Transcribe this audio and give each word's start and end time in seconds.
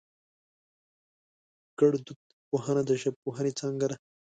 گړدود 1.79 2.19
پوهنه 2.47 2.81
د 2.89 2.91
ژبپوهنې 3.01 3.51
څانگه 3.59 3.85
ده 3.91 3.95